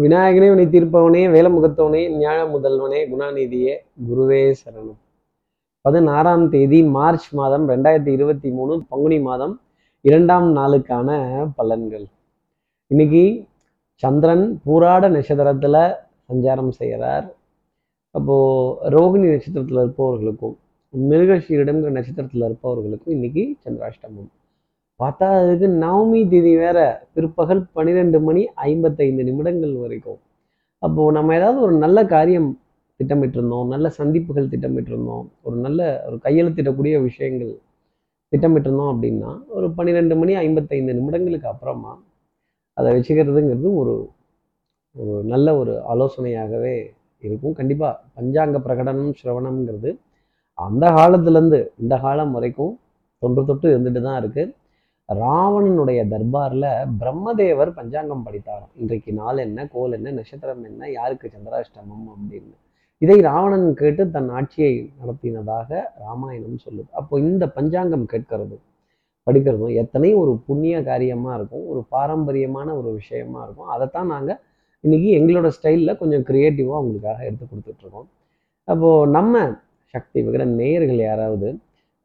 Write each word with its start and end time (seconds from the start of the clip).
விநாயகனே 0.00 0.50
உன்னை 0.50 0.66
தீர்ப்பவனே 0.66 1.32
வேலமுகத்தவனே 1.34 2.00
ஞாழ 2.18 2.38
முதல்வனே 2.54 3.00
குணாநிதியே 3.10 3.74
குருவே 4.08 4.54
சரணம். 4.64 4.96
பதினாறாம் 5.80 6.50
தேதி 6.50 6.82
மார்ச் 6.82 7.34
மாதம் 7.34 7.68
ரெண்டாயிரத்தி 7.68 8.08
இருபத்தி 8.08 8.50
மூணு 8.50 8.82
பங்குனி 8.88 9.20
மாதம் 9.20 9.60
இரண்டாம் 10.00 10.56
நாளுக்கான 10.56 11.10
பலன்கள். 11.58 12.04
இன்னைக்கு 12.86 13.44
சந்திரன் 13.94 14.60
பூராட 14.66 15.08
நட்சத்திரத்துல 15.08 15.94
சஞ்சாரம் 16.28 16.68
செய்கிறார். 16.68 17.34
அப்போ 18.10 18.36
ரோகிணி 18.82 19.30
நட்சத்திரத்தில் 19.30 19.78
இருப்பவர்களுக்கும் 19.78 20.56
மிருகஷீரிடம்ங்கிற 21.10 21.92
நட்சத்திரத்துல 21.98 22.44
இருப்பவர்களுக்கும் 22.44 23.14
இன்னைக்கு 23.16 23.56
சந்திராஷ்டமம். 23.64 24.30
பார்த்தா 25.00 25.26
அதுக்கு 25.38 25.68
நவமி 25.84 26.20
திதி 26.32 26.52
வேற 26.64 26.78
பிற்பகல் 27.14 27.62
பன்னிரெண்டு 27.76 28.18
மணி 28.26 28.42
ஐம்பத்தைந்து 28.68 29.22
நிமிடங்கள் 29.28 29.74
வரைக்கும். 29.84 30.20
அப்போ 30.82 31.02
நம்ம 31.16 31.34
ஏதாவது 31.38 31.58
ஒரு 31.66 31.74
நல்ல 31.84 31.98
காரியம் 32.14 32.48
திட்டமிட்டிருந்தோம் 33.00 33.68
நல்ல 33.74 33.86
சந்திப்புகள் 33.98 34.50
திட்டமிட்டிருந்தோம் 34.52 35.26
ஒரு 35.46 35.56
நல்ல 35.66 35.80
ஒரு 36.08 36.16
கையெழுத்திடக்கூடிய 36.26 36.94
விஷயங்கள் 37.08 37.52
திட்டமிட்டிருந்தோம் 38.32 38.92
அப்படின்னா 38.94 39.30
ஒரு 39.56 39.66
பன்னிரெண்டு 39.76 40.14
மணி 40.20 40.32
ஐம்பத்தைந்து 40.44 40.96
நிமிடங்களுக்கு 40.98 41.48
அப்புறமா 41.52 41.92
அதை 42.76 42.88
வச்சுக்கிறதுங்கிறது 42.96 43.70
ஒரு 43.82 43.94
ஒரு 44.96 45.14
நல்ல 45.32 45.48
ஒரு 45.60 45.72
ஆலோசனையாகவே 45.92 46.74
இருக்கும். 47.22 47.54
கண்டிப்பாக 47.58 47.94
பஞ்சாங்க 48.16 48.56
பிரகடனம் 48.66 49.14
சிரவணம்ங்கிறது 49.20 49.90
அந்த 50.58 50.84
காலத்துலேருந்து 50.98 51.60
இந்த 51.82 51.94
காலம் 52.04 52.34
வரைக்கும் 52.36 52.74
தொன்று 53.22 53.42
தொட்டு 53.48 53.66
இருந்துட்டு 53.74 54.00
தான் 54.06 54.18
இருக்குது 54.22 54.52
ராவணனுடைய 55.08 56.00
தர்பாரில் 56.12 56.68
பிரம்மதேவர் 57.00 57.70
பஞ்சாங்கம் 57.78 58.22
படித்தாராம். 58.26 58.70
இன்றைக்கு 58.74 59.12
நாள் 59.12 59.42
என்ன 59.46 59.66
கோல் 59.74 59.92
என்ன 59.92 60.12
நட்சத்திரம் 60.18 60.62
என்ன 60.64 60.90
யாருக்கு 60.90 61.26
சந்திராஷ்டமம் 61.34 62.06
அப்படின்னு. 62.12 62.54
இதை 63.02 63.16
ராவணன் 63.20 63.66
கேட்டு 63.74 64.02
தன் 64.10 64.28
ஆட்சியை 64.28 64.72
நடத்தினதாக 65.00 65.70
ராமாயணம் 66.04 66.62
சொல்லுது. 66.66 66.88
அப்போ 66.90 67.14
இந்த 67.18 67.44
பஞ்சாங்கம் 67.48 68.06
கேட்கறதும் 68.12 68.64
படிக்கிறதும் 69.26 69.74
எத்தனை 69.82 70.14
ஒரு 70.14 70.32
புண்ணிய 70.46 70.82
காரியமாக 70.82 71.36
இருக்கும் 71.38 71.66
ஒரு 71.66 71.82
பாரம்பரியமான 71.88 72.68
ஒரு 72.76 72.90
விஷயமா 72.94 73.42
இருக்கும். 73.44 73.70
அதைத்தான் 73.74 74.06
நாங்கள் 74.06 74.40
இன்னைக்கு 74.84 75.10
எங்களோட 75.18 75.50
ஸ்டைலில் 75.56 75.98
கொஞ்சம் 76.00 76.24
க்ரியேட்டிவாக 76.30 76.82
உங்களுக்காக 76.82 77.20
எடுத்து 77.24 77.46
கொடுத்துட்ருக்கோம். 77.46 78.08
அப்போது 78.68 79.10
நம்ம 79.10 79.44
சக்தி 79.94 80.18
விகிட 80.26 80.44
நேயர்கள் 80.60 81.00
யாராவது 81.10 81.48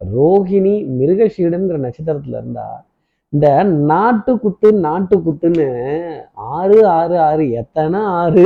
ரோஹிணி 0.02 0.76
மிருகஷீடம்ங்கிற 1.00 1.78
நட்சத்திரத்துல 1.88 2.40
இருந்தால் 2.42 2.78
இந்த 3.34 3.48
நாட்டு 3.90 4.32
குத்து 4.44 4.68
நாட்டு 4.86 5.16
குத்துன்னு 5.26 5.68
ஆறு 6.58 6.78
ஆறு 7.00 7.16
ஆறு 7.30 7.44
எத்தனை 7.62 8.00
ஆறு? 8.22 8.46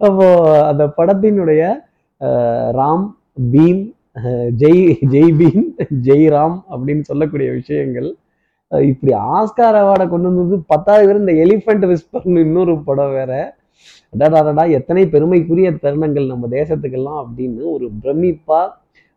அப்போ 0.00 0.26
அந்த 0.70 0.84
படத்தினுடைய 0.98 1.62
ராம் 2.78 3.06
பீம் 3.52 3.82
ஜெய் 4.62 4.82
ஜெய் 5.14 5.32
பீம் 5.40 5.64
ஜெய் 6.08 6.26
ராம் 6.34 6.58
அப்படின்னு 6.72 7.02
சொல்லக்கூடிய 7.10 7.48
விஷயங்கள். 7.58 8.08
இப்படி 8.72 9.12
ஆஸ்கார் 9.36 9.78
அவார்டை 9.80 10.06
கொண்டு 10.12 10.28
வந்தது 10.30 10.56
பத்தாவது 10.72 11.06
பேர் 11.08 11.22
இந்த 11.22 11.34
எலிஃபண்ட் 11.44 11.84
விஸ்பர்னு 11.92 12.44
இன்னொரு 12.46 12.74
படம் 12.88 13.14
வேற. 13.18 13.32
அடாடாடா 14.14 14.64
எத்தனை 14.78 15.02
பெருமைக்குரிய 15.14 15.70
தருணங்கள் 15.84 16.32
நம்ம 16.32 16.48
தேசத்துக்கெல்லாம் 16.58 17.20
அப்படின்னு 17.24 17.62
ஒரு 17.76 17.86
பிரமிப்பா 18.02 18.60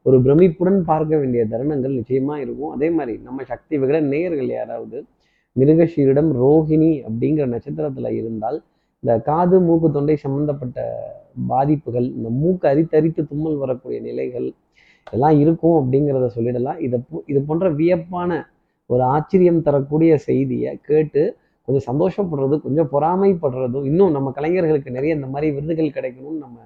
ஒரு 0.02 0.22
பிரமிப்புடன் 0.22 0.80
பார்க்க 0.80 1.17
வேண்டிய 1.17 1.45
தருணங்கள் 1.52 2.02
நிச்சயமா 2.02 2.36
இருக்கும். 2.36 2.69
அதே 2.69 2.89
மாதிரி 2.89 3.17
நம்ம 3.17 3.44
சக்தி 3.44 3.78
விகிட 3.78 4.02
நேயர்கள் 4.02 4.47
யாராவது 4.47 5.05
மிருகஷீரிடம் 5.59 6.31
ரோஹிணி 6.42 7.03
அப்படிங்கிற 7.08 7.59
நட்சத்திரத்துல 7.59 8.09
இருந்தால் 8.09 8.64
இந்த 9.00 9.20
காது 9.20 9.59
மூக்கு 9.59 9.92
தொண்டை 9.92 10.16
சம்பந்தப்பட்ட 10.16 10.95
பாதிப்புகள் 11.47 12.14
இந்த 12.14 12.30
மூக்கு 12.30 12.67
அரித்தரித்து 12.67 13.27
தும்மல் 13.27 13.55
வரக்கூடிய 13.55 14.02
நிலைகள் 14.02 14.53
எல்லாம் 15.11 15.39
இருக்கும் 15.39 15.92
அப்படிங்கிறத 15.92 16.30
சொல்லிடலாம். 16.36 16.80
இதை 16.80 16.99
போ- 16.99 17.21
இது 17.26 17.42
போன்ற 17.42 17.73
வியப்பான 17.73 18.43
ஒரு 18.86 19.02
ஆச்சரியம் 19.02 19.61
தரக்கூடிய 19.61 20.17
செய்தியை 20.17 20.80
கேட்டு 20.82 21.36
கொஞ்சம் 21.65 21.99
சந்தோஷப்படுறது 21.99 22.61
கொஞ்சம் 22.61 22.89
பொறாமைப்படுறதும் 22.92 23.86
இன்னும் 23.86 24.11
நம்ம 24.11 24.32
கலைஞர்களுக்கு 24.32 24.92
நிறைய 24.92 25.15
இந்த 25.15 25.27
மாதிரி 25.27 25.52
விருதுகள் 25.52 25.88
கிடைக்கணும்னு 25.88 26.38
நம்ம 26.38 26.59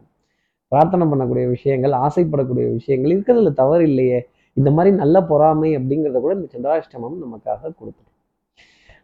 பிரார்த்தனை 0.73 1.05
பண்ணக்கூடிய 1.07 1.45
விஷயங்கள் 1.55 1.93
ஆசைப்படக்கூடிய 2.05 2.65
விஷயங்கள் 2.77 3.13
இருக்கிறதுல 3.13 3.51
தவறு 3.53 3.83
இல்லையே 3.89 4.19
இந்த 4.57 4.69
மாதிரி 4.71 4.91
நல்ல 4.95 5.17
பொறாமை 5.23 5.69
அப்படிங்கிறத 5.77 6.19
கூட 6.19 6.33
இந்த 6.39 6.47
சந்திராஷ்டமம் 6.55 7.21
நமக்காக 7.23 7.71
கொடுத்துடும். 7.79 8.09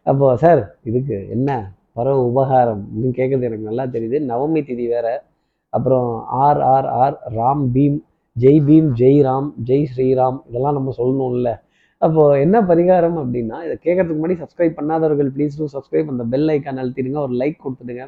அப்போ 0.06 0.26
சார் 0.36 0.60
இதுக்கு 0.82 1.16
என்ன? 1.28 1.50
பரவ 1.92 2.18
உபகாரம். 2.24 2.82
அப்படின்னு 2.84 3.14
கேட்குறது 3.18 3.46
எனக்கு 3.48 3.68
நல்லா 3.70 3.84
தெரியுது. 3.94 4.18
நவமி 4.32 4.60
திதி 4.68 4.84
வேற. 4.88 5.06
அப்புறம் 5.72 6.10
R 6.44 6.60
R 6.74 6.88
R 7.00 7.16
Ram 7.38 7.64
beam. 7.74 7.98
Jai 8.36 8.60
beam 8.68 8.88
Jai 9.00 9.18
Ram 9.28 9.48
Jai 9.68 9.86
Sriram. 9.92 10.38
இதெல்லாம் 10.48 10.76
நம்ம 10.78 10.92
சொல்லணும்ல. 10.98 11.50
அப்போ 12.02 12.22
என்ன 12.38 12.56
பரிகாரம் 12.60 13.18
அப்படின்னா 13.22 13.56
இதை 13.66 13.76
கேட்கறதுக்கு 13.86 14.20
முன்னாடி 14.20 14.36
சப்ஸ்கிரைப் 14.42 14.78
பண்ணாதவர்கள் 14.78 15.30
ப்ளீஸ் 15.36 15.58
டூ 15.58 15.66
சப்ஸ்கிரைப் 15.74 16.12
அந்த 16.14 16.24
பெல் 16.24 16.48
ஐக்கான் 16.48 16.80
அழுத்திடுங்க. 16.82 17.18
ஒரு 17.26 17.34
லைக் 17.34 17.58
கொடுத்துடுங்க. 17.64 18.04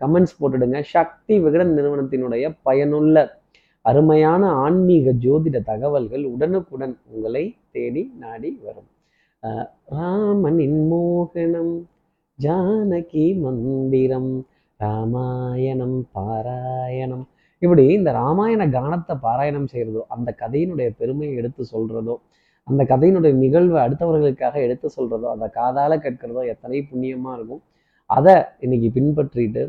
கமெண்ட்ஸ் 0.00 0.38
போட்டுடுங்க. 0.40 0.78
சக்தி 0.94 1.34
விகடன் 1.44 1.72
நிறுவனத்தினுடைய 1.78 2.44
பயனுள்ள 2.68 3.16
அருமையான 3.84 4.42
ஆன்மீக 4.64 5.12
ஜோதிட 5.24 5.56
தகவல்கள் 5.70 6.24
உடனுக்குடன் 6.34 6.94
உங்களை 7.12 7.44
தேடி 7.74 8.02
நாடி 8.22 8.50
வரும். 8.66 8.88
ராமனின் 9.96 10.80
மோகனம் 10.90 11.74
ஜானகி 12.38 13.26
மந்திரம் 13.44 14.32
ராமாயணம் 14.80 15.98
பாராயணம். 16.16 17.24
இப்படி 17.62 17.84
இந்த 17.98 18.10
ராமாயண 18.18 18.62
கானத்தை 18.76 19.14
பாராயணம் 19.24 19.70
செய்கிறதோ 19.72 20.02
அந்த 20.14 20.28
கதையினுடைய 20.42 20.88
பெருமையை 21.00 21.32
எடுத்து 21.40 21.62
சொல்றதோ 21.72 22.14
அந்த 22.68 22.82
கதையினுடைய 22.92 23.32
நிகழ்வை 23.42 23.78
அடுத்தவர்களுக்காக 23.84 24.56
எடுத்து 24.66 24.88
சொல்கிறதோ 24.96 25.26
அதை 25.34 25.46
காதால் 25.58 26.02
கேட்கிறதோ 26.04 26.42
எத்தனை 26.52 26.80
புண்ணியமாக 26.90 27.36
இருக்கும். 27.38 27.62
அதை 28.10 28.34
இன்னைக்கு 28.64 28.88
பின்பற்றிட்டு 28.96 29.62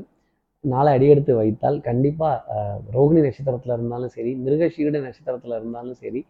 நாளை 0.63 0.89
அடியெடுத்து 0.97 1.33
வைத்தால் 1.39 1.77
கண்டிப்பாக 1.81 2.55
ரோகிணி 2.95 3.19
நட்சத்திரத்தில் 3.25 3.73
இருந்தாலும் 3.75 4.13
சரி 4.15 4.31
மிருகஷீட 4.45 4.97
நட்சத்திரத்தில் 5.05 5.57
இருந்தாலும் 5.59 5.97
சரி 6.03 6.21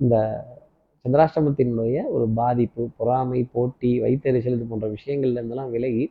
இந்த 0.00 0.16
சந்திராஷ்டமத்தினுடைய 1.04 1.98
ஒரு 2.14 2.24
பாதிப்பு 2.38 2.82
பொறாமை 2.98 3.40
போட்டி 3.54 3.90
வைத்தறிச்சல் 4.04 4.56
இது 4.56 4.64
போன்ற 4.70 4.86
விஷயங்கள்ல 4.96 5.38
இருந்தெல்லாம் 5.40 5.72
விலகி 5.74 6.04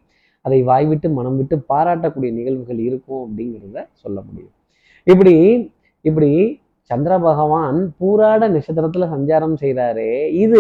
அதை 0.46 0.60
வாய்விட்டு 0.70 1.08
மனம் 1.18 1.38
விட்டு 1.40 1.56
பாராட்டக்கூடிய 1.72 2.32
நிகழ்வுகள் 2.38 2.80
இருக்கும் 2.88 3.24
அப்படிங்கிறத 3.26 3.82
சொல்ல 4.04 4.18
முடியும். 4.28 4.54
இப்படி 5.08 5.34
இப்படி 6.06 6.30
சந்திர 6.90 7.14
பகவான் 7.20 7.78
பூராட 8.00 8.48
நட்சத்திரத்துல 8.56 9.06
சஞ்சாரம் 9.14 9.56
செய்கிறாரே 9.62 10.12
இது 10.44 10.60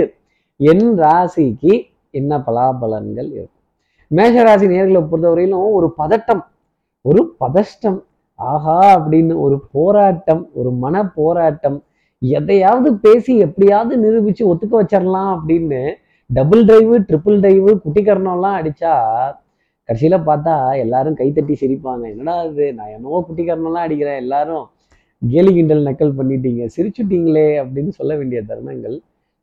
என் 0.59 0.87
ராசிக்கு 1.03 1.73
என்ன 2.19 2.37
பலாபலன்கள் 2.47 3.29
இருக்கும்? 3.37 3.63
மேஷ 4.11 4.35
ராசி 4.47 4.65
நேர்களை 4.73 5.01
பொறுத்தவரையிலும் 5.11 5.75
ஒரு 5.79 5.87
பதட்டம் 6.01 6.43
ஒரு 7.07 7.21
பதஷ்டம். 7.39 7.99
ஆஹா 8.39 8.79
அப்படின்னு 8.99 9.33
ஒரு 9.45 9.57
போராட்டம் 9.71 10.41
ஒரு 10.53 10.71
மன 10.83 10.95
போராட்டம் 11.19 11.77
எதையாவது 12.21 12.89
பேசி 13.05 13.33
எப்படியாவது 13.37 13.93
நிரூபிச்சு 14.03 14.43
ஒத்துக்க 14.51 14.73
வச்சிடலாம் 14.81 15.31
அப்படின்னு 15.35 15.81
டபுள் 16.29 16.63
டிரைவு 16.65 16.95
ட்ரிபிள் 17.09 17.37
டிரைவு 17.43 17.71
குட்டிக்கரணம்லாம் 17.85 18.57
அடிச்சா 18.59 18.93
கடைசியில 19.89 20.17
பார்த்தா 20.29 20.53
எல்லாரும் 20.77 21.17
கைத்தட்டி 21.17 21.55
சிரிப்பாங்க. 21.61 22.03
என்னடா 22.11 22.35
இது? 22.43 22.73
நான் 22.73 22.93
என்னவோ 22.95 23.17
குட்டிக்கரணம்லாம் 23.27 23.85
அடிக்கிறேன். 23.87 24.15
எல்லாரும் 24.15 24.65
கேலி 25.21 25.53
கிண்டல் 25.53 25.83
நக்கல் 25.85 26.13
பண்ணிட்டீங்க. 26.19 26.63
சிரிச்சுட்டீங்களே 26.75 27.47
அப்படின்னு 27.63 27.91
சொல்ல 27.99 28.15
வேண்டிய 28.15 28.41
தருணங்கள் 28.47 28.95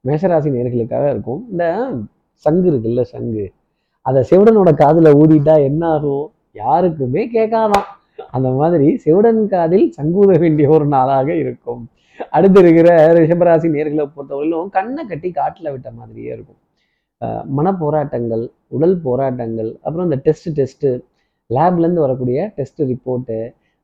மேஷராசி 0.04 0.50
நேர்களுக்காக 0.56 1.04
இருக்கும். 1.10 1.42
இந்த 1.50 1.64
சங்கு 2.44 2.68
இருக்குல்ல 2.70 3.02
சங்கு. 3.14 3.44
அதை 4.06 4.20
சிவடனோட 4.30 4.70
காதில் 4.74 5.10
ஊதிட்டா 5.12 5.54
என்ன 5.62 5.82
ஆகும் 5.88 6.26
யாருக்குமே 6.60 7.22
கேட்காதான். 7.36 7.86
அந்த 8.36 8.48
மாதிரி 8.58 8.88
செவிடன் 9.04 9.42
காதில் 9.52 9.86
சங்கூத 9.98 10.32
வேண்டிய 10.42 10.66
ஒரு 10.76 10.86
நாளாக 10.94 11.28
இருக்கும். 11.42 11.82
அடுத்து 12.36 12.58
இருக்கிற 12.62 12.88
ரிஷபராசி 13.18 13.68
நேர்களை 13.76 14.04
பொறுத்தவரையிலும் 14.16 14.72
கண்ணை 14.76 15.02
கட்டி 15.10 15.30
காட்டில் 15.38 15.72
விட்ட 15.74 15.88
மாதிரியே 16.00 16.30
இருக்கும். 16.36 16.60
மன 17.56 17.72
போராட்டங்கள் 17.82 18.44
உடல் 18.76 18.96
போராட்டங்கள் 19.06 19.70
அப்புறம் 19.84 20.06
இந்த 20.08 20.18
டெஸ்ட் 20.26 20.48
டெஸ்ட்டு 20.58 20.90
லேப்லேருந்து 21.50 22.04
வரக்கூடிய 22.04 22.38
டெஸ்ட் 22.56 22.80
ரிப்போர்ட்டு 22.92 23.38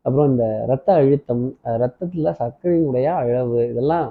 அப்புறம் 0.05 0.29
இந்த 0.33 0.45
ரத்த 0.71 0.89
அழுத்தம் 1.01 1.45
ரத்தத்தில் 1.83 2.37
சர்க்கரையினுடைய 2.41 3.07
அளவு 3.21 3.59
இதெல்லாம் 3.73 4.09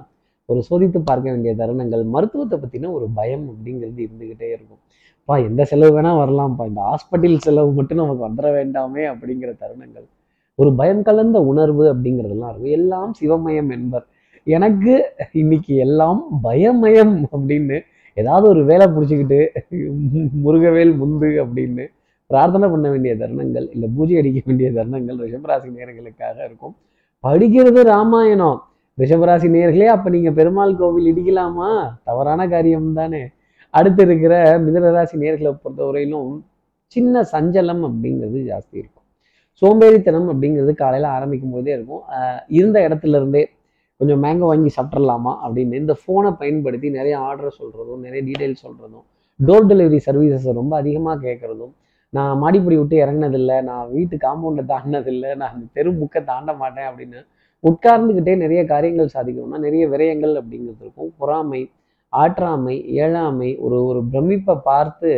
ஒரு 0.49 0.59
சோதித்து 0.69 0.99
பார்க்க 1.09 1.33
வேண்டிய 1.33 1.53
தருணங்கள் 1.61 2.03
மருத்துவத்தை 2.15 2.57
பற்றின 2.59 2.91
ஒரு 2.97 3.07
பயம் 3.19 3.45
அப்படிங்கிறது 3.51 4.01
இருந்துக்கிட்டே 4.07 4.49
இருக்கும். 4.55 4.81
பா 5.27 5.35
எந்த 5.37 5.63
செலவு 5.71 5.93
வேணால் 5.95 6.19
வரலாம்ப்பா. 6.21 6.67
இந்த 6.67 6.81
ஹாஸ்பிட்டல் 6.89 7.37
செலவு 7.37 7.71
மட்டும் 7.71 7.97
நமக்கு 7.97 8.27
வந்துட 8.27 8.45
வேண்டாமே 8.45 9.03
அப்படிங்கிற 9.13 9.51
தருணங்கள். 9.61 10.07
ஒரு 10.55 10.69
பயம் 10.73 11.01
கலந்த 11.03 11.39
உணர்வு 11.41 11.83
அப்படிங்கிறதெல்லாம் 11.95 12.49
இருக்கும். 12.49 12.75
எல்லாம் 12.77 13.13
சிவமயம் 13.21 13.71
என்பர். 13.71 14.05
எனக்கு 14.43 14.93
இன்னைக்கு 15.31 15.75
எல்லாம் 15.75 16.23
பயமயம் 16.43 17.23
அப்படின்னு 17.31 17.79
ஏதாவது 18.13 18.49
ஒரு 18.49 18.65
வேலை 18.65 18.85
பிடிச்சிக்கிட்டு 18.87 19.47
முருகவேல் 20.45 20.93
முந்து 21.01 21.29
அப்படின்னு 21.45 21.85
பிரார்த்தனை 22.27 22.69
பண்ண 22.69 22.89
வேண்டிய 22.89 23.15
தருணங்கள் 23.15 23.67
இல்லை 23.71 23.89
பூஜை 23.95 24.17
அடிக்க 24.17 24.41
வேண்டிய 24.45 24.71
தருணங்கள் 24.71 25.19
ரிஷபராசி 25.25 25.69
நேர்களுக்காக 25.77 26.37
இருக்கும். 26.45 26.75
படிக்கிறது 27.23 27.81
ராமாயணம். 27.83 28.61
ரிஷபராசி 28.97 29.47
நேர்களே 29.57 29.85
அப்ப 29.85 30.09
நீங்க 30.09 30.31
பெருமாள் 30.31 30.75
கோவில் 30.75 31.09
இடிக்கலாமா? 31.13 31.71
தவறான 32.03 32.47
காரியம் 32.47 32.93
தானே. 32.93 33.23
அடுத்து 33.77 34.01
இருக்கிற 34.07 34.33
மிதனராசி 34.65 35.15
நேர்களை 35.23 35.51
பொறுத்தவரையிலும் 35.63 36.31
சின்ன 36.95 37.23
சஞ்சலம் 37.33 37.83
அப்படிங்கிறது 37.87 38.39
ஜாஸ்தி 38.49 38.75
இருக்கும். 38.81 39.05
சோம்பேறித்தனம் 39.61 40.27
அப்படிங்கிறது 40.31 40.73
காலையில் 40.81 41.09
ஆரம்பிக்கும் 41.15 41.53
போதே 41.55 41.71
இருக்கும். 41.77 42.03
இருந்த 42.57 42.77
இடத்துல 42.87 43.19
இருந்தே 43.21 43.43
கொஞ்சம் 44.01 44.21
மேங்கோ 44.23 44.47
வாங்கி 44.49 44.71
சாப்பிட்றலாமா 44.77 45.31
அப்படின்னு 45.45 45.79
இந்த 45.83 45.93
ஃபோனை 46.01 46.31
பயன்படுத்தி 46.41 46.87
நிறைய 46.97 47.15
ஆர்டர் 47.27 47.57
சொல்கிறதும் 47.59 48.03
நிறைய 48.05 48.21
டீட்டெயில் 48.27 48.59
சொல்கிறதும் 48.65 49.05
டோர் 49.39 49.67
டெலிவரி 49.69 49.99
சர்வீசஸை 50.07 50.51
ரொம்ப 50.59 50.73
அதிகமாக 50.81 51.17
கேட்குறதும் 51.25 51.73
நான் 52.13 52.39
மாடிப்படி 52.41 52.75
விட்டு 52.79 52.95
இறங்கினதில்லை 53.03 53.57
நான் 53.69 53.89
வீட்டு 53.95 54.15
காம்பவுண்டை 54.25 54.63
தாண்டினதில்லை 54.71 55.31
நான் 55.39 55.53
அந்த 55.55 55.65
தெரு 55.77 55.91
முக்கை 56.01 56.21
தாண்ட 56.29 56.51
மாட்டேன் 56.61 56.87
அப்படின்னு 56.89 57.19
உட்கார்ந்துக்கிட்டே 57.63 58.33
நிறைய 58.43 58.61
காரியங்கள் 58.71 59.13
சாதிக்கணும்னா 59.15 59.59
நிறைய 59.65 59.83
விரயங்கள் 59.93 60.33
அப்படிங்கிறது 60.41 60.83
இருக்கும். 60.85 61.09
பொறாமை 61.19 61.61
ஆற்றாமை 62.13 62.75
ஏழாமை 63.03 63.49
ஒரு 63.65 63.77
ஒரு 63.89 63.99
பிரமிப்பை 64.11 64.55
பார்த்து 64.69 65.11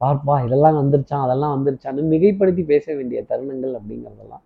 பார்ப்பா 0.00 0.34
இதெல்லாம் 0.46 0.78
வந்துருச்சான் 0.80 1.24
அதெல்லாம் 1.26 1.54
வந்துருச்சான்னு 1.56 2.10
மிகைப்படுத்தி 2.12 2.62
பேச 2.72 2.84
வேண்டிய 2.94 3.20
தருணங்கள் 3.30 3.74
அப்படிங்கிறதெல்லாம். 3.78 4.42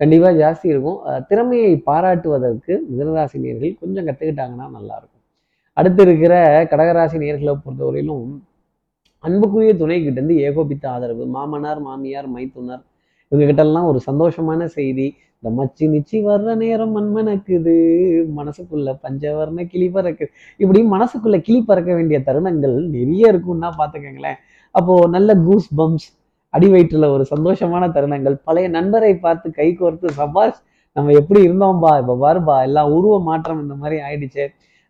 கண்டிப்பாக 0.00 0.34
ஜாஸ்தி 0.42 0.66
இருக்கும். 0.72 1.00
திறமையை 1.30 1.72
பாராட்டுவதற்கு 1.88 2.72
மிதனராசி 2.90 3.38
நேர்கள் 3.44 3.74
கொஞ்சம் 3.82 4.06
கற்றுக்கிட்டாங்கன்னா 4.08 4.66
நல்லா 4.76 4.94
இருக்கும் 4.96 5.22
அடுத்து 5.76 6.02
இருக்கிற 6.06 6.34
கடகராசி 6.72 7.16
நேர்களை 7.24 7.54
பொறுத்தவரையிலும் 7.64 8.26
அன்புக்குரிய 9.24 9.72
துணைக்கிட்டேருந்து 9.80 10.34
இருந்து 10.34 10.34
ஏகோபித்த 10.48 10.84
ஆதரவு 10.90 11.24
மாமனார் 11.36 11.80
மாமியார் 11.86 12.28
மைத்துனர் 12.34 12.82
இவங்ககிட்டெல்லாம் 13.32 13.70
எல்லாம் 13.70 13.88
ஒரு 13.90 14.00
சந்தோஷமான 14.08 14.66
செய்தி 14.76 15.06
இந்த 15.44 15.50
மச்சி 15.56 15.84
நிச்சி 15.94 16.18
வர்ற 16.26 16.50
நேரம் 16.60 16.92
மண்மணக்குது. 16.96 17.72
மனசுக்குள்ள 18.36 18.90
பஞ்சவர்ண 19.02 19.62
கிளி 19.72 19.86
பறக்குது. 19.96 20.30
இப்படி 20.62 20.80
மனசுக்குள்ள 20.92 21.38
கிளி 21.46 21.58
பறக்க 21.70 21.90
வேண்டிய 21.98 22.18
தருணங்கள் 22.28 22.76
நிறைய 22.94 23.32
இருக்கும்னா 23.32 23.68
பார்த்துக்கங்களேன். 23.80 24.38
அப்போ 24.74 24.94
நல்ல 25.14 25.34
கூஸ் 25.46 25.68
பம்ப்ஸ் 25.80 26.06
அடி 26.54 26.68
வயிற்றுல 26.74 27.10
ஒரு 27.16 27.26
சந்தோஷமான 27.32 27.88
தருணங்கள் 27.96 28.36
பழைய 28.48 28.68
நண்பரை 28.76 29.12
பார்த்து 29.26 29.50
கை 29.58 29.68
கோர்த்து 29.80 30.14
சபாஷ் 30.20 30.58
நம்ம 30.96 31.12
எப்படி 31.20 31.40
இருந்தோம்பா 31.46 31.92
இப்போ 32.02 32.16
வருபா 32.24 32.56
எல்லாம் 32.68 32.90
உருவ 32.96 33.18
மாற்றம் 33.28 33.60
இந்த 33.64 33.76
மாதிரி 33.82 33.98
ஆயிடுச்சு 34.06 34.44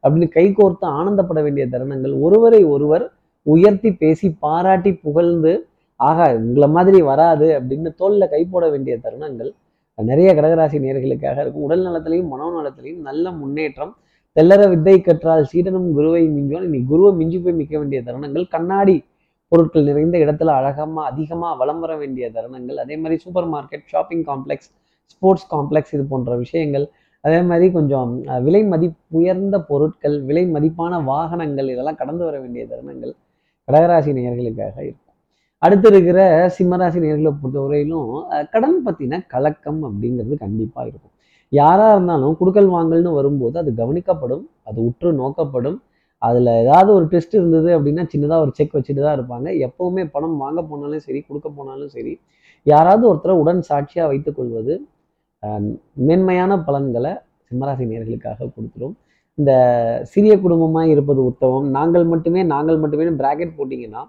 அப்படின்னு 0.05 0.29
கை 0.39 0.47
கோர்த்து 0.61 0.87
ஆனந்தப்பட 1.01 1.43
வேண்டிய 1.49 1.67
தருணங்கள். 1.75 2.15
ஒருவரை 2.27 2.63
ஒருவர் 2.75 3.07
உயர்த்தி 3.47 3.93
பேசி 4.05 4.29
பாராட்டி 4.47 4.93
புகழ்ந்து 5.07 5.55
ஆகா 6.01 6.29
உங்களை 6.39 6.71
மாதிரி 6.79 7.03
வராது 7.11 7.49
அப்படின்னு 7.59 7.93
தோல்ல 8.01 8.25
கை 8.37 8.43
போட 8.55 8.65
வேண்டிய 8.77 8.97
தருணங்கள். 9.05 9.53
நிறைய 9.99 10.29
கடகராசி 10.39 10.77
நேர்களுக்காக 10.85 11.37
இருக்கும். 11.45 11.65
உடல் 11.67 11.85
நலத்திலையும் 11.87 12.31
மனோநலத்திலையும் 12.35 13.03
நல்ல 13.09 13.33
முன்னேற்றம். 13.41 13.93
தெல்லற 14.37 14.63
வித்தை 14.73 14.95
கற்றால் 15.01 15.45
சீடனும் 15.51 15.89
குருவை 15.97 16.23
மிஞ்சோம் 16.37 16.65
இனி 16.69 16.79
குருவை 16.93 17.11
மிஞ்சி 17.19 17.39
போய் 17.45 17.59
மிக்க 17.61 17.75
வேண்டிய 17.81 17.99
தருணங்கள். 18.07 18.47
கண்ணாடி 18.55 18.97
பொருட்கள் 19.53 19.87
நிறைந்த 19.89 20.17
இடத்துல 20.25 20.53
அழகமாக 20.61 21.11
அதிகமாக 21.11 21.53
வலம் 21.61 21.83
வர 21.85 21.93
வேண்டிய 22.01 22.27
தருணங்கள். 22.37 22.79
அதே 22.85 22.97
மாதிரி 23.03 23.17
supermarket 23.55 23.85
shopping 23.93 24.25
complex 24.31 24.71
sports 25.13 25.47
complex 25.53 25.95
இது 25.97 26.05
போன்ற 26.13 26.37
விஷயங்கள். 26.45 26.87
அதே 27.25 27.39
மாதிரி 27.51 27.67
கொஞ்சம் 27.77 28.11
விலை 28.47 28.63
மதிப்பு 28.73 29.19
உயர்ந்த 29.19 29.57
பொருட்கள் 29.69 30.17
விலை 30.31 30.45
மதிப்பான 30.55 31.03
வாகனங்கள் 31.11 31.71
இதெல்லாம் 31.75 32.01
கடந்து 32.01 32.25
வர 32.29 32.37
வேண்டிய 32.43 32.65
தருணங்கள் 32.73 33.15
கடகராசி 33.69 34.13
நேயர்களுக்காக 34.19 34.77
இருக்கும். 34.89 35.04
அடுத்து 35.65 35.89
இருக்கிற 35.93 36.21
சிம்மராசி 36.57 36.99
நேர்களை 37.05 37.33
பொறுத்தவரையிலும் 37.41 38.09
கடன் 38.55 38.79
பற்றின 38.87 39.21
கலக்கம் 39.35 39.81
அப்படிங்கிறது 39.89 40.37
கண்டிப்பாக 40.45 40.87
இருக்கும். 40.91 41.13
யாராக 41.53 41.95
இருந்தாலும் 41.97 42.37
குடுக்கல் 42.41 42.71
வாங்கல்னு 42.77 43.11
வரும்போது 43.19 43.57
அது 43.63 43.71
கவனிக்கப்படும் 43.81 44.45
அது 44.69 44.79
உற்று 44.89 45.11
நோக்கப்படும். 45.21 45.79
அதில் 46.23 46.51
ஏதாவது 46.63 46.91
ஒரு 46.97 47.07
டெஸ்ட் 47.13 47.35
இருந்தது 47.39 47.71
அப்படின்னா 47.77 48.03
சின்னதாக 48.13 48.45
ஒரு 48.45 48.53
செக் 48.59 48.75
வச்சுட்டு 48.77 49.03
தான் 49.07 49.17
இருப்பாங்க. 49.19 49.49
எப்போவுமே 49.67 50.03
பணம் 50.15 50.37
வாங்க 50.43 50.61
போனாலும் 50.71 51.05
சரி 51.07 51.21
கொடுக்க 51.29 51.49
போனாலும் 51.59 51.91
சரி 51.97 52.13
யாராவது 52.73 53.05
ஒருத்தரை 53.11 53.35
உடன் 53.43 53.63
சாட்சியாக 53.71 54.11
வைத்துக்கொள்வது 54.13 54.75
மேன்மையான 56.09 56.53
பலன்களை 56.69 57.13
சிம்மராசி 57.49 57.85
நேர்களுக்காக 57.91 58.49
கொடுத்துரும். 58.55 58.95
இந்த 59.39 59.53
சிறிய 60.13 60.35
குடும்பமாக 60.45 60.93
இருப்பது 60.95 61.21
உத்தமம். 61.31 61.67
நாங்கள் 61.77 62.05
மட்டுமே 62.13 62.43
நாங்கள் 62.53 62.79
மட்டுமே 62.83 63.13
பிராக்கெட் 63.23 63.57
போட்டிங்கன்னா 63.59 64.03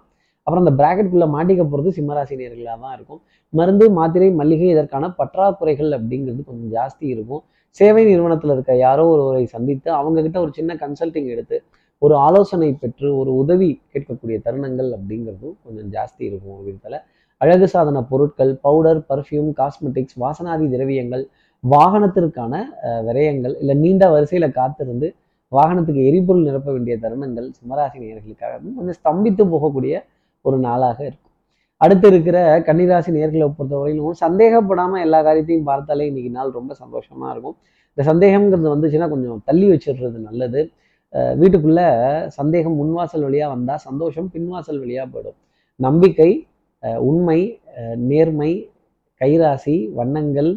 அப்புறம் 0.46 0.62
அந்த 0.64 0.72
பிராக்கெட்டுக்குள்ளே 0.80 1.28
மாட்டிக்க 1.34 1.62
போகிறது 1.70 1.90
சிம்மராசி 1.96 2.34
நேர்களாக 2.40 2.76
தான் 2.82 2.94
இருக்கும். 2.96 3.20
மருந்து 3.52 3.84
மாத்திரை 3.96 4.28
மல்லிகை 4.40 4.68
இதற்கான 4.74 5.04
பற்றாக்குறைகள் 5.20 5.90
அப்படிங்கிறது 5.96 6.42
கொஞ்சம் 6.50 6.70
ஜாஸ்தி 6.76 7.06
இருக்கும். 7.14 7.42
சேவை 7.80 8.02
நிறுவனத்தில் 8.08 8.52
இருக்க 8.54 8.74
யாரோ 8.86 9.04
ஒருவரை 9.14 9.42
சந்தித்து 9.54 9.88
அவங்கக்கிட்ட 10.00 10.38
ஒரு 10.44 10.52
சின்ன 10.58 10.76
கன்சல்டிங் 10.82 11.28
எடுத்து 11.34 11.56
ஒரு 12.02 12.14
ஆலோசனை 12.26 12.70
பெற்று 12.82 13.08
ஒரு 13.20 13.30
உதவி 13.42 13.70
கேட்கக்கூடிய 13.92 14.36
தருணங்கள் 14.46 14.90
அப்படிங்கிறதும் 14.96 15.56
கொஞ்சம் 15.66 15.90
ஜாஸ்தி 15.96 16.22
இருக்கும் 16.28 16.54
ஒரு 16.56 16.64
விதத்தில். 16.68 16.98
அழகு 17.40 17.66
சாதன 17.72 18.00
பொருட்கள் 18.10 18.52
பவுடர் 18.64 19.00
பர்ஃப்யூம் 19.10 19.50
காஸ்மெட்டிக்ஸ் 19.60 20.16
வாசனாதி 20.22 20.66
திரவியங்கள் 20.74 21.24
வாகனத்திற்கான 21.64 22.54
விரயங்கள் 23.08 23.54
இல்லை 23.62 23.74
நீண்ட 23.84 24.04
வரிசையில் 24.14 24.54
காத்திருந்து 24.58 25.08
வாகனத்துக்கு 25.52 26.02
எரிபொருள் 26.10 26.46
நிரப்ப 26.48 26.68
வேண்டிய 26.76 26.94
தருணங்கள் 27.04 27.48
சிம்மராசி 27.56 27.98
நேர்களுக்காக 28.04 28.54
கொஞ்சம் 28.78 28.98
ஸ்தம்பித்து 29.00 29.44
போகக்கூடிய 29.52 29.96
ஒரு 30.48 30.58
நாளாக 30.66 30.98
இருக்கும். 31.08 31.32
அடுத்து 31.84 32.06
இருக்கிற 32.12 32.38
கன்னிராசி 32.66 33.10
நேர்களை 33.16 33.46
பொறுத்தவரையிலும் 33.56 34.18
சந்தேகப்படாமல் 34.24 35.02
எல்லா 35.06 35.18
காரியத்தையும் 35.26 35.68
பார்த்தாலே 35.70 36.04
இன்னைக்கு 36.10 36.30
நாள் 36.36 36.56
ரொம்ப 36.58 36.72
சந்தோஷமாக 36.82 37.32
இருக்கும். 37.34 37.56
இந்த 37.92 38.04
சந்தேகம்ங்கிறது 38.10 38.70
வந்துச்சுன்னா 38.74 39.08
கொஞ்சம் 39.14 39.40
தள்ளி 39.48 39.66
வச்சிடுறது 39.72 40.18
நல்லது. 40.28 40.60
வீட்டுக்குள்ளே 41.40 41.40
வீட்டுக்குள்ள 41.40 41.80
சந்தேகம் 42.38 42.78
முன்வாசல் 42.80 43.26
வழியாக 43.26 43.50
வந்தால் 43.54 43.82
சந்தோஷம் 43.88 44.28
பின்வாசல் 44.34 44.80
வழியாக 44.82 45.06
போயிடும். 45.12 45.38
நம்பிக்கை 45.80 46.30
உண்மை 47.08 47.38
நேர்மை 48.10 48.50
கைராசி 49.20 49.76
வண்ணங்கள் 49.98 50.50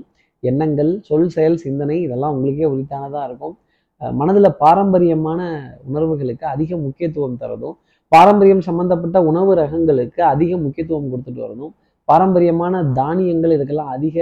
எண்ணங்கள் 0.44 0.92
சொல் 1.08 1.32
செயல் 1.36 1.58
சிந்தனை 1.64 1.98
இதெல்லாம் 2.06 2.34
உங்களுக்கே 2.36 2.68
உரித்தானதாக 2.74 3.28
இருக்கும். 3.30 3.56
மனதில் 4.20 4.58
பாரம்பரியமான 4.64 5.40
உணர்வுகளுக்கு 5.88 6.46
அதிக 6.54 6.72
முக்கியத்துவம் 6.84 7.40
தரதும் 7.42 7.78
பாரம்பரியம் 8.12 8.60
சம்பந்தப்பட்ட 8.60 9.24
உணவு 9.24 9.56
ரகங்களுக்கு 9.56 10.22
அதிக 10.24 10.58
முக்கியத்துவம் 10.58 11.12
கொடுத்துட்டு 11.12 11.42
வரணும் 11.42 11.74
பாரம்பரியமான 12.08 12.84
தானியங்கள் 12.94 13.56
இதுக்கெல்லாம் 13.56 13.88
அதிக 13.88 14.18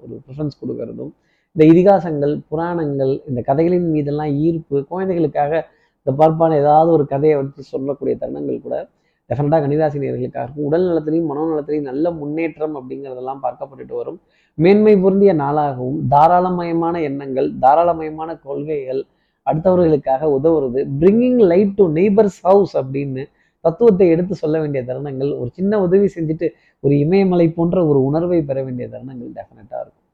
ஒரு 0.00 0.14
ப்ரிஃபரன்ஸ் 0.26 0.60
கொடுக்கறதும் 0.60 1.12
இந்த 1.56 1.64
இதிகாசங்கள் 1.64 2.40
புராணங்கள் 2.48 3.20
இந்த 3.28 3.40
கதைகளின் 3.42 3.90
மீதெல்லாம் 3.90 4.32
ஈர்ப்பு 4.36 4.84
குழந்தைகளுக்காக 4.88 5.52
இந்த 5.98 6.16
பார்ப்பான 6.18 6.56
ஏதாவது 6.56 6.90
ஒரு 6.90 7.06
கதையை 7.06 7.36
வச்சு 7.36 7.62
சொல்லக்கூடிய 7.62 8.16
தருணங்கள் 8.16 8.60
கூட 8.60 8.88
டெஃபினட்டாக 9.30 9.60
கன்னிராசி 9.60 9.98
நேர்களுக்காக 9.98 10.44
இருக்கும் 10.44 10.64
உடல் 10.64 10.84
நலத்திலையும் 10.88 11.30
மனோநலத்திலையும் 11.30 11.84
நல்ல 11.84 12.10
முன்னேற்றம் 12.10 12.76
அப்படிங்கிறதெல்லாம் 12.76 13.40
பார்க்கப்பட்டுட்டு 13.42 13.94
வரும். 13.94 14.18
மேன்மை 14.58 14.96
பொருந்திய 14.96 15.34
நாளாகவும் 15.34 15.98
தாராளமயமான 16.10 17.00
எண்ணங்கள் 17.02 17.48
தாராளமயமான 17.60 18.38
கொள்கைகள் 18.44 19.02
அடுத்தவர்களுக்காக 19.46 20.28
உதவுறது 20.38 20.80
bringing 21.00 21.40
light 21.52 21.74
to 21.74 21.84
neighbours 21.92 22.40
house 22.42 22.74
அப்படின்னு 22.76 23.24
தத்துவத்தை 23.64 24.06
எடுத்து 24.14 24.34
சொல்ல 24.34 24.56
வேண்டிய 24.60 24.80
தருணங்கள் 24.84 25.30
ஒரு 25.38 25.50
சின்ன 25.52 25.80
உதவி 25.82 26.08
செஞ்சுட்டு 26.16 26.48
ஒரு 26.80 26.94
இமயமலை 26.98 27.46
போன்ற 27.48 27.86
ஒரு 27.86 28.00
உணர்வை 28.04 28.40
பெற 28.42 28.58
வேண்டிய 28.62 28.86
தருணங்கள் 28.88 29.30
டெஃபினட்டாக 29.38 29.80
இருக்கும். 29.84 30.04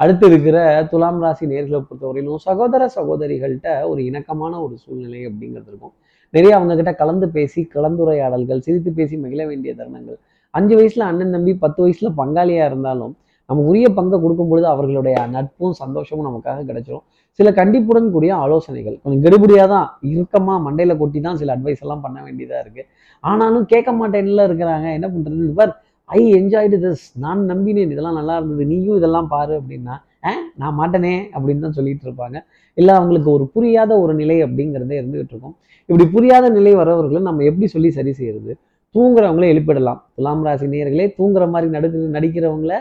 அடுத்து 0.00 0.26
இருக்கிற 0.26 0.58
துலாம் 0.90 1.20
ராசி 1.22 1.44
நேர்களை 1.46 1.80
பொறுத்தவரையிலும் 1.88 2.40
சகோதர 2.46 2.88
சகோதரிகள்கிட்ட 2.96 3.68
ஒரு 3.88 4.00
இணக்கமான 4.04 4.52
ஒரு 4.62 4.74
சூழ்நிலை 4.76 5.20
அப்படிங்கிறது 5.26 5.70
இருக்கும். 5.72 5.94
நிறைய 6.34 6.52
அவங்க 6.56 6.74
கிட்ட 6.74 6.92
கலந்து 6.94 7.26
பேசி 7.28 7.60
கலந்துரையாடல்கள் 7.74 8.64
சிரித்து 8.66 8.92
பேசி 8.92 9.16
மகிழ 9.16 9.42
வேண்டிய 9.46 9.72
தருணங்கள். 9.74 10.18
அஞ்சு 10.54 10.74
வயசுல 10.78 11.06
அண்ணன் 11.10 11.30
தம்பி 11.30 11.52
பத்து 11.54 11.80
வயசுல 11.84 12.08
பங்காளியா 12.20 12.64
இருந்தாலும் 12.70 13.14
நம்ம 13.50 13.62
உரிய 13.70 13.86
பங்கை 13.98 14.18
கொடுக்கும் 14.24 14.50
பொழுது 14.52 14.66
அவர்களுடைய 14.74 15.16
நட்பும் 15.36 15.76
சந்தோஷமும் 15.82 16.26
நமக்காக 16.28 16.64
கிடைச்சிடும் 16.70 17.04
சில 17.38 17.48
கண்டிப்புடன் 17.58 18.12
கூடிய 18.14 18.32
ஆலோசனைகள் 18.44 18.96
கொஞ்சம் 19.02 19.24
கெடுபடியாக 19.24 19.68
தான் 19.74 19.86
இறுக்கமாக 20.12 20.58
மண்டையில் 20.66 21.00
கொட்டி 21.00 21.20
தான் 21.26 21.38
சில 21.40 21.54
அட்வைஸ் 21.56 21.82
எல்லாம் 21.84 22.04
பண்ண 22.04 22.18
வேண்டியதாக 22.26 22.62
இருக்குது 22.64 22.88
ஆனாலும் 23.24 23.66
கேட்க 23.72 23.90
மாட்டேன்ல 24.00 24.44
இருக்கிறாங்க 24.48 24.86
என்ன 24.98 25.06
பண்ணுறது 25.14 25.50
பார் 25.60 25.74
ஐ 26.10 26.22
என்ஜாய்டு 26.38 26.76
திஸ் 26.84 27.04
நான் 27.24 27.42
நம்பினேன். 27.50 27.92
இதெல்லாம் 27.94 28.18
நல்லா 28.18 28.34
இருந்தது. 28.38 28.64
நீயும் 28.72 28.98
இதெல்லாம் 29.00 29.28
பாரு 29.34 29.54
அப்படின்னா 29.60 29.94
ஆ 30.28 30.32
நான் 30.60 30.76
மாட்டேனே 30.80 31.14
அப்படின்னு 31.34 31.64
தான் 31.66 31.76
சொல்லிட்டு 31.78 32.04
இருப்பாங்க. 32.08 32.36
இல்லை 32.76 32.92
அவங்களுக்கு 32.98 33.28
ஒரு 33.36 33.44
புரியாத 33.54 33.92
ஒரு 34.02 34.12
நிலை 34.20 34.36
அப்படிங்கிறதே 34.46 34.96
இருந்துகிட்டு 35.00 35.34
இருக்கும். 35.34 35.56
இப்படி 35.88 36.04
புரியாத 36.14 36.46
நிலை 36.58 36.72
வரவர்களை 36.80 37.20
நம்ம 37.28 37.44
எப்படி 37.50 37.66
சொல்லி 37.74 37.90
சரி 37.98 38.12
செய்யறது? 38.20 38.52
தூங்குறவங்களே 38.94 39.50
எழுப்பிடலாம். 39.54 40.00
துலாம் 40.16 40.44
ராசி 40.46 40.66
நேயர்களே 40.74 41.06
தூங்குற 41.18 41.44
மாதிரி 41.54 41.68
நடு 41.76 41.88
நடிக்கிறவங்கள 42.16 42.74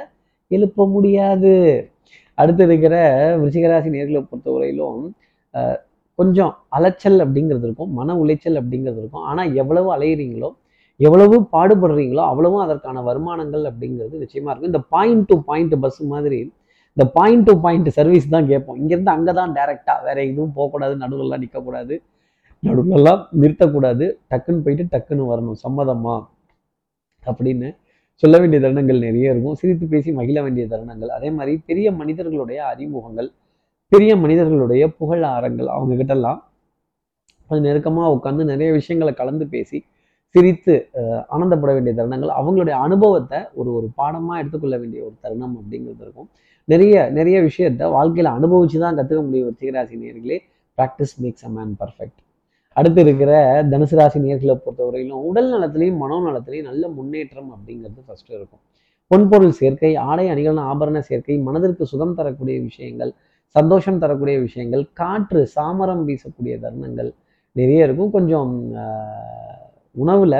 எழுப்ப 0.55 0.88
முடியாது. 0.95 1.53
அடுத்து 2.41 2.63
இருக்கிற 2.67 2.95
விருச்சிகராசி 3.41 3.89
நேர்களை 3.95 4.22
பொறுத்தவரையிலும் 4.31 5.03
கொஞ்சம் 6.19 6.51
அலைச்சல் 6.77 7.24
அப்படிங்கிறது 7.25 7.65
இருக்கும் 7.67 7.93
மன 8.00 8.15
உளைச்சல் 8.24 8.60
அப்படிங்கிறது 8.62 9.00
இருக்கும். 9.01 9.25
ஆனால் 9.29 9.53
எவ்வளவு 9.62 9.89
அலையிறீங்களோ 9.95 10.50
எவ்வளவு 11.00 11.36
பாடுபடுறீங்களோ 11.53 12.24
அவ்வளவும் 12.31 12.63
அதற்கான 12.65 13.01
வருமானங்கள் 13.07 13.63
அப்படிங்கிறது 13.69 14.22
நிச்சயமாக 14.24 14.51
இருக்கும். 14.51 14.72
இந்த 14.74 14.81
பாயிண்ட் 14.95 15.25
டு 15.29 15.36
பாயிண்ட் 15.50 15.75
பஸ் 15.83 16.01
மாதிரி 16.12 16.39
இந்த 16.98 17.05
பாயிண்ட் 17.17 17.45
டு 17.48 17.53
பாயிண்ட் 17.63 17.89
சர்வீஸ் 17.95 18.33
தான் 18.33 18.50
கேட்போம். 18.51 18.77
இங்கேருந்து 18.81 19.12
அங்கே 19.15 19.33
தான் 19.39 19.53
டேரெக்டாக 19.57 19.98
வேற 20.07 20.17
எதுவும் 20.31 20.53
போகக்கூடாது 20.57 20.95
நடுவில்லாம் 21.03 21.41
நிற்கக்கூடாது 21.43 21.95
நடுவில்லாம் 22.67 23.22
நிறுத்தக்கூடாது. 23.41 24.05
டக்குன்னு 24.31 24.63
போயிட்டு 24.65 24.86
டக்குன்னு 24.93 25.25
வரணும் 25.31 25.57
சம்மதமா? 25.63 26.15
அப்படின்னு 27.24 27.69
சொல்ல 28.22 28.36
வேண்டிய 28.41 28.60
தருணங்கள் 28.63 29.00
நிறைய 29.05 29.34
இருக்கும். 29.34 29.55
சிரித்து 29.62 29.86
பேசி 29.93 30.10
மகிழ 30.20 30.38
வேண்டிய 30.46 30.65
தருணங்கள். 30.74 31.12
அதே 31.17 31.29
மாதிரி 31.38 31.53
பெரிய 31.70 31.88
மனிதர்களுடைய 32.01 32.60
அறிமுகங்கள் 32.72 33.29
பெரிய 33.91 34.12
மனிதர்களுடைய 34.24 34.84
புகழ் 35.00 35.24
ஆரங்கள் 35.36 35.70
அவங்க 35.75 35.93
கிட்டலாம். 36.01 36.39
கொஞ்சம் 37.50 37.67
நெருக்கமாக 37.70 38.13
உட்காந்து 38.17 38.43
நிறைய 38.51 38.70
விஷயங்களை 38.77 39.12
கலந்து 39.22 39.46
பேசி 39.55 39.79
சிரித்து 40.36 40.75
ஆனந்தப்பட 41.34 41.72
வேண்டிய 41.75 41.93
தருணங்கள். 41.98 42.32
அவங்களுடைய 42.39 42.75
அனுபவத்தை 42.86 43.39
ஒரு 43.60 43.70
ஒரு 43.77 43.88
பாடமாக 44.00 44.39
எடுத்துக்கொள்ள 44.41 44.75
வேண்டிய 44.84 45.01
ஒரு 45.08 45.15
தருணம் 45.25 45.55
அப்படிங்கிறது 45.60 46.03
இருக்கும். 46.05 46.29
நிறைய 46.67 46.96
நிறைய 47.17 47.38
விஷயத்த 47.50 47.89
வாழ்க்கையில் 47.98 48.36
அனுபவிச்சு 48.38 48.77
தான் 48.86 48.98
கற்றுக்க 49.00 49.22
முடியும். 49.27 49.50
ரிச்சிகராசி 49.51 49.96
நேர்களே 50.03 50.38
practice 50.77 51.15
makes 51.24 51.46
a 51.50 51.51
man 51.58 51.74
perfect 51.82 52.20
அடுத்து 52.80 53.01
இருக்கிற 53.06 53.32
தனுசு 53.72 53.96
ராசி 54.00 54.20
நேர்களை 54.20 54.53
பொறுத்தவரையிலும் 54.65 55.25
உடல் 55.30 55.50
நலத்திலையும் 55.53 56.00
மனோ 56.03 56.18
நலத்திலையும் 56.27 56.70
நல்ல 56.70 56.84
முன்னேற்றம் 56.98 57.51
அப்படிங்கிறது 57.56 58.00
ஃபர்ஸ்ட் 58.06 58.32
இருக்கும். 58.38 58.62
பொன்பொருள் 59.12 59.53
சேர்க்கை 59.60 59.92
ஆடை 60.10 60.25
அணிகள் 60.34 60.60
ஆபரண 60.72 61.00
சேர்க்கை 61.10 61.36
மனதிற்கு 61.48 61.86
சுகம் 61.92 62.15
தரக்கூடிய 62.20 62.58
விஷயங்கள் 62.70 63.12
சந்தோஷம் 63.56 64.00
தரக்கூடிய 64.03 64.38
விஷயங்கள் 64.46 64.84
காற்று 64.94 65.42
சாமரம் 65.56 66.03
வீசக்கூடிய 66.08 66.53
தருணங்கள் 66.63 67.10
நிறைய 67.60 67.88
இருக்கும். 67.88 68.12
கொஞ்சம் 68.12 68.51
உணவில் 70.03 70.34
உணவுல 70.34 70.36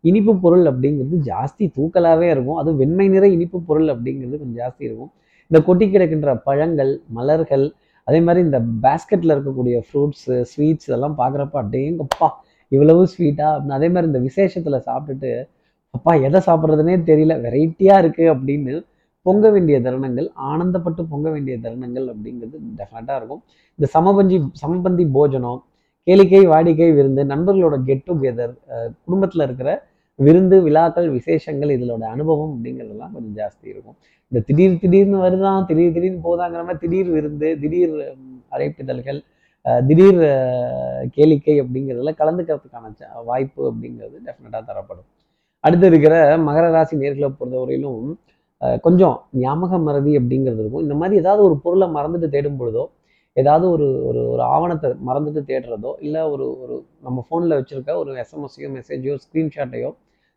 இனிப்பு 0.00 0.32
பொருள் 0.44 0.64
அப்படிங்கிறது 0.70 1.16
ஜாஸ்தி 1.30 1.64
தூக்கலாகவே 1.76 2.28
இருக்கும். 2.34 2.58
அது 2.60 2.70
வெண்மை 2.80 3.06
நிற 3.08 3.24
இனிப்பு 3.36 3.58
பொருள் 3.68 3.88
அப்படிங்கிறது 3.94 4.36
கொஞ்சம் 4.42 4.60
ஜாஸ்தி 4.62 4.82
இருக்கும். 4.88 5.10
இந்த 5.50 5.58
கொட்டி 5.66 5.86
கிடக்கின்ற 5.86 6.34
பழங்கள் 6.46 6.92
மலர்கள் 7.18 7.64
அதே 8.08 8.20
மாதிரி 8.26 8.40
இந்த 8.48 8.58
பேஸ்கெட்டில் 8.84 9.34
இருக்கக்கூடிய 9.34 9.76
ஃப்ரூட்ஸு 9.86 10.36
ஸ்வீட்ஸ் 10.52 10.88
இதெல்லாம் 10.88 11.16
பார்க்குறப்ப 11.20 11.56
அடேங்கப்பா 11.64 12.28
இவ்வளவு 12.72 13.02
ஸ்வீட்டா 13.12 13.46
அப்படின்னு. 13.54 13.78
அதே 13.78 13.88
மாதிரி 13.94 14.10
இந்த 14.12 14.20
விசேஷத்தில் 14.28 14.84
சாப்பிட்டுட்டு 14.88 15.30
அப்பா 15.96 16.12
எதை 16.26 16.40
சாப்பிட்றதுனே 16.48 16.94
தெரியல. 17.10 17.34
வெரைட்டியாக 17.46 18.02
இருக்குது 18.02 18.30
அப்படின்னு 18.34 18.74
பொங்க 19.26 19.44
வேண்டிய 19.54 19.76
தருணங்கள் 19.86 20.28
ஆனந்தப்பட்டு 20.50 21.02
பொங்க 21.12 21.26
வேண்டிய 21.34 21.54
தருணங்கள் 21.64 22.06
அப்படிங்கிறது 22.12 22.56
டெஃபினட்டாக 22.78 23.18
இருக்கும். 23.20 23.42
இந்த 23.78 23.86
சமபஞ்சி 23.96 24.38
சமபந்தி 24.62 25.04
போஜனம் 25.16 25.60
கேளிக்கை 26.06 26.42
வாடிக்கை 26.52 26.88
விருந்து 26.98 27.22
நண்பர்களோட 27.32 27.76
கெட் 27.88 28.06
டுகெதர் 28.08 28.54
குடும்பத்தில் 29.04 29.44
இருக்கிற 29.46 29.70
விருந்து 30.18 30.56
விழாக்கள் 30.62 31.08
விசேஷங்கள் 31.10 31.70
இதோட 31.76 32.04
அனுபவம் 32.14 32.52
அப்படிங்கிறதெல்லாம் 32.54 33.12
கொஞ்சம் 33.14 33.36
ஜாஸ்தி 33.40 33.66
இருக்கும். 33.72 33.96
இந்த 34.32 34.40
திடீர் 34.48 34.80
திடீர்னு 34.82 35.18
வருதான் 35.24 35.64
திடீர் 35.68 35.94
திடீர்னு 35.96 36.20
போதாங்கிற 36.28 36.62
மாதிரி 36.68 36.80
திடீர் 36.84 37.10
விருந்து 37.16 37.48
திடீர் 37.62 37.94
உம், 38.12 38.42
அழைப்பிதழ்கள் 38.54 39.20
திடீர் 39.88 40.20
கேளிக்கை 41.16 41.54
அப்படிங்கிறதுல 41.62 42.12
கலந்துக்கிறதுக்கான 42.20 42.92
வாய்ப்பு 43.24 43.62
அப்படிங்கிறது 43.70 44.16
டெஃபினட்டாக 44.26 44.62
தரப்படும். 44.70 45.08
அடுத்து 45.60 45.86
இருக்கிற 45.90 46.14
மகர 46.46 46.64
ராசி 46.76 46.94
நேர்களை 47.02 47.28
பொறுத்தவரையிலும் 47.40 48.08
கொஞ்சம் 48.86 49.16
ஞாபக 49.44 49.78
மறதி 49.78 50.12
அப்படிங்கிறது 50.18 50.60
இருக்கும். 50.62 50.82
இந்த 50.86 50.94
மாதிரி 50.94 51.20
ஏதாவது 51.22 51.42
ஒரு 51.48 51.56
பொருளை 51.64 51.88
மறந்துட்டு 51.96 52.28
தேடும் 52.34 52.58
பொழுதோ 52.60 52.84
ஏதாவது 53.36 53.66
ஒரு 53.70 53.86
ஒரு 54.08 54.20
ஒரு 54.32 54.42
ஆவணத்தை 54.54 54.88
மறந்துட்டு 55.08 55.42
தேடுறதோ 55.50 55.92
இல்லை 56.06 56.22
ஒரு 56.32 56.46
ஒரு 56.62 56.74
நம்ம 57.06 57.24
ஃபோனில் 57.28 57.56
வச்சுருக்க 57.58 57.92
ஒரு 58.02 58.12
எஸ்எம்எஸ்ஸையோ 58.22 58.70
மெசேஜோ 58.76 59.14
ஸ்க்ரீன்ஷாட்டையோ 59.24 59.90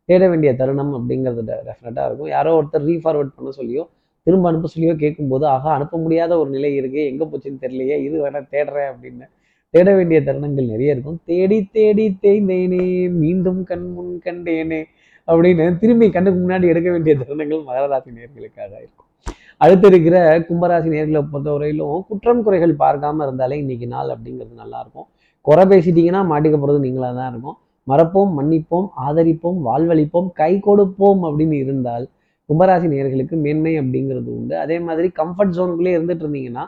தேட 0.09 0.23
வேண்டிய 0.31 0.51
தருணம் 0.59 0.93
அப்படிங்கிறது 0.97 1.43
டெஃபினட்டாக 1.69 2.07
இருக்கும். 2.09 2.31
யாரோ 2.35 2.51
ஒருத்தர் 2.59 2.85
ரீஃபார்வர்ட் 2.89 3.35
பண்ண 3.37 3.51
சொல்லியோ 3.59 3.83
திரும்ப 4.27 4.47
அனுப்ப 4.49 4.67
சொல்லியோ 4.73 4.93
கேட்கும்போது 5.01 5.45
ஆகா 5.53 5.69
அனுப்ப 5.77 5.95
முடியாத 6.03 6.31
ஒரு 6.41 6.49
நிலை 6.55 6.71
இருக்கே 6.81 7.03
எங்கே 7.11 7.25
போச்சுன்னு 7.31 7.63
தெரியலையே 7.63 7.97
இது 8.05 8.15
வேணால் 8.25 8.51
தேடுறேன் 8.53 8.89
அப்படின்னு 8.91 9.25
தேட 9.73 9.89
வேண்டிய 9.97 10.19
தருணங்கள் 10.27 10.71
நிறைய 10.73 10.95
இருக்கும். 10.95 11.17
தேடி 11.29 11.57
தேடி 11.77 12.05
தேய்ந்தேனே 12.23 12.85
மீண்டும் 13.21 13.61
கண் 13.69 13.87
முன் 13.95 14.13
கண்டேனே 14.25 14.81
அப்படின்னு 15.27 15.65
திரும்பி 15.83 16.07
கண்ணுக்கு 16.15 16.39
முன்னாடி 16.43 16.71
எடுக்க 16.73 16.89
வேண்டிய 16.95 17.15
தருணங்கள் 17.21 17.61
மகராசி 17.69 18.09
நேர்களுக்காக 18.17 18.71
இருக்கும். 18.83 19.04
அடுத்து 19.61 19.87
இருக்கிற 19.91 20.15
கும்பராசி 20.47 20.89
நேர்களை 20.93 21.21
பொறுத்தவரையிலும் 21.33 21.99
குற்றம் 22.07 22.41
குறைகள் 22.45 22.73
பார்க்காம 22.81 23.23
இருந்தாலே 23.25 23.55
இன்னைக்கு 23.61 23.87
நாள் 23.93 24.09
அப்படிங்கிறது 24.15 24.53
நல்லா 24.63 24.79
இருக்கும் 24.83 25.07
குறை 25.47 25.63
பேசிட்டீங்கன்னா 25.71 26.21
மாட்டிக்க 26.31 26.55
போகிறது 26.57 26.79
நீங்களாக 26.85 27.13
தான் 27.19 27.29
இருக்கும். 27.31 27.57
மறப்போம் 27.87 28.31
மன்னிப்போம் 28.37 28.87
ஆதரிப்போம் 29.07 29.57
வாழ்வழிப்போம் 29.67 30.29
கை 30.39 30.51
கொடுப்போம் 30.67 31.21
அப்படின்னு 31.27 31.57
இருந்தால் 31.63 32.05
கும்பராசி 32.49 32.87
நேர்களுக்கு 32.93 33.35
மேன்மை 33.45 33.73
அப்படிங்கிறது 33.81 34.29
உண்டு. 34.37 34.55
அதே 34.63 34.77
மாதிரி 34.87 35.07
கம்ஃபர்ட் 35.19 35.55
ஜோனுக்குள்ளே 35.57 35.93
இருந்துட்டு 35.97 36.23
இருந்தீங்கன்னா 36.25 36.63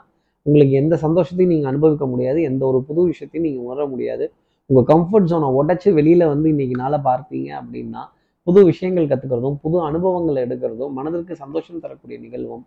உங்களுக்கு 0.46 0.76
எந்த 0.82 0.96
சந்தோஷத்தையும் 1.06 1.54
நீங்கள் 1.54 1.72
அனுபவிக்க 1.72 2.06
முடியாது. 2.14 2.40
எந்த 2.50 2.64
ஒரு 2.70 2.80
புது 2.90 3.02
விஷயத்தையும் 3.12 3.48
நீங்கள் 3.48 3.66
உணர 3.70 3.86
முடியாது. 3.94 4.26
உங்கள் 4.70 4.88
கம்ஃபர்ட் 4.92 5.30
ஜோனை 5.32 5.50
உடச்சி 5.60 5.90
வெளியில் 5.98 6.32
வந்து 6.34 6.48
இன்னைக்கு 6.54 6.78
நாளை 6.84 7.00
பார்த்தீங்க 7.10 7.50
அப்படின்னா 7.60 8.04
புது 8.48 8.60
விஷயங்கள் 8.70 9.10
கற்றுக்கிறதும் 9.12 9.58
புது 9.64 9.78
அனுபவங்களை 9.90 10.40
எடுக்கிறதும் 10.48 10.94
மனதிற்கு 10.98 11.34
சந்தோஷம் 11.44 11.82
தரக்கூடிய 11.84 12.18
நிகழ்வும் 12.26 12.64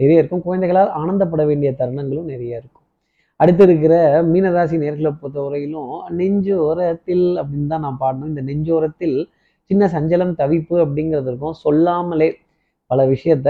நிறைய 0.00 0.20
இருக்கும். 0.22 0.42
குழந்தைகளால் 0.46 0.90
ஆனந்தப்பட 1.00 1.42
வேண்டிய 1.50 1.70
தருணங்களும் 1.80 2.28
நிறைய 2.32 2.60
இருக்கும். 2.60 2.84
அடுத்து 3.40 3.62
இருக்கிற 3.66 3.94
மீனராசி 4.32 4.76
நேர்களை 4.82 5.10
பொறுத்தவரையிலும் 5.20 5.92
நெஞ்சோரத்தில் 6.18 7.26
அப்படின்னு 7.40 7.70
தான் 7.72 7.84
நான் 7.86 8.00
பாடணும். 8.02 8.30
இந்த 8.32 8.42
நெஞ்சோரத்தில் 8.50 9.16
சின்ன 9.70 9.86
சஞ்சலம் 9.94 10.34
தவிப்பு 10.42 10.76
அப்படிங்கிறது 10.84 11.28
இருக்கும். 11.30 11.56
சொல்லாமலே 11.64 12.28
பல 12.90 13.06
விஷயத்த 13.12 13.48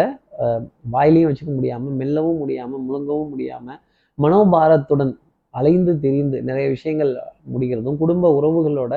வாயிலையும் 0.94 1.30
வச்சுக்க 1.30 1.52
முடியாமல் 1.58 1.96
மெல்லவும் 2.00 2.38
முடியாமல் 2.42 2.82
முழுங்கவும் 2.86 3.32
முடியாமல் 3.34 3.80
மனோபாரத்துடன் 4.18 5.12
அலைந்து 5.54 5.92
திரிந்து 6.02 6.38
நிறைய 6.48 6.66
விஷயங்கள் 6.76 7.12
முடிகிறதும் 7.52 7.98
குடும்ப 8.02 8.30
உறவுகளோட 8.38 8.94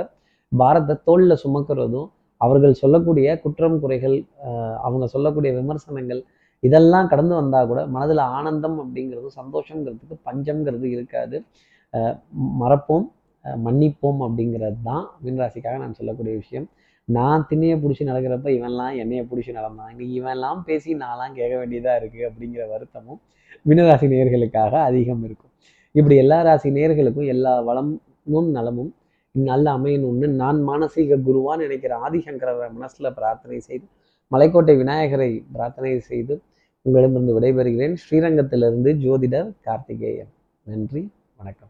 பாரத்தை 0.51 0.95
தோளில் 1.07 1.41
சுமக்கிறதும் 1.43 2.07
அவர்கள் 2.43 2.79
சொல்லக்கூடிய 2.81 3.27
குற்றம் 3.43 3.77
குறைகள் 3.83 4.17
அவங்க 4.87 5.05
சொல்லக்கூடிய 5.13 5.51
விமர்சனங்கள் 5.59 6.21
இதெல்லாம் 6.63 7.09
கடந்து 7.11 7.33
வந்தால் 7.39 7.69
கூட 7.71 7.79
மனதில் 7.95 8.23
ஆனந்தம் 8.37 8.77
அப்படிங்கிறது 8.83 9.29
சந்தோஷங்கிறதுக்கு 9.39 10.15
பஞ்சம்ங்கிறது 10.27 10.87
இருக்காது. 10.95 11.37
மறப்போம் 12.61 13.05
மன்னிப்போம் 13.65 14.21
அப்படிங்கிறது 14.25 14.79
தான் 14.89 15.05
மீனராசிக்காக 15.23 15.75
நான் 15.83 15.97
சொல்லக்கூடிய 15.99 16.33
விஷயம். 16.43 16.67
நான் 17.07 17.45
திண்ணையை 17.49 17.75
பிடிச்சி 17.83 18.03
நடக்கிறப்ப 18.09 18.47
இவன்லாம் 18.55 18.95
என்னையை 19.01 19.23
பிடிச்சி 19.29 19.51
நடந்தான். 19.59 19.91
இன்னைக்கு 19.93 20.15
இவன்லாம் 20.21 20.61
பேசி 20.69 20.89
நான்லாம் 21.03 21.35
கேட்க 21.39 21.53
வேண்டியதாக 21.61 21.99
இருக்கு 22.01 22.21
அப்படிங்கிற 22.29 22.63
வருத்தமும் 22.73 23.19
மீனராசி 23.69 24.07
நேயர்களுக்காக 24.13 24.73
அதிகம் 24.89 25.23
இருக்கும். 25.27 25.51
இப்படி 25.95 26.15
எல்லா 26.23 26.37
ராசி 26.47 26.69
நேயர்களுக்கும் 26.77 27.29
எல்லா 27.35 27.53
வளமும் 27.69 28.49
நலமும் 28.57 28.91
நல்ல 29.43 29.77
அமையணும்னு 29.77 30.27
நான் 30.27 30.67
மானசீக 30.67 31.17
குருவான்னு 31.27 31.57
நினைக்கிற 31.57 31.99
ஆதிசங்கரரை 32.09 32.71
மனசில் 32.71 33.13
பிரார்த்தனை 33.13 33.59
செய்து 33.59 33.85
மலைக்கோட்டை 34.31 34.77
விநாயகரை 34.77 35.45
பிரார்த்தனை 35.51 35.99
செய்து 35.99 36.41
உங்களிடமிருந்து 36.81 37.39
விடைபெறுகிறேன். 37.39 37.95
ஸ்ரீரங்கத்திலிருந்து 37.95 38.93
ஜோதிடர் 38.93 39.51
கார்த்திகேயன். 39.61 40.29
நன்றி 40.63 41.11
வணக்கம். 41.37 41.69